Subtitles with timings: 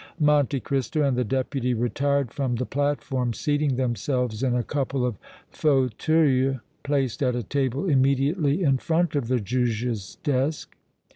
[0.19, 5.19] Monte Cristo and the Deputy retired from the platform, seating themselves in a couple of
[5.51, 10.75] fauteuils placed at a table immediately in front of the Juge's desk.